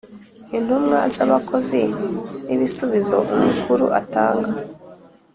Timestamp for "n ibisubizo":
2.45-3.17